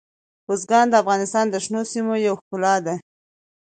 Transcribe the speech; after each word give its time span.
بزګان 0.45 0.85
د 0.89 0.93
افغانستان 1.03 1.45
د 1.49 1.55
شنو 1.65 1.81
سیمو 1.91 2.13
یوه 2.27 2.39
ښکلا 2.41 2.75
ده. 2.85 2.95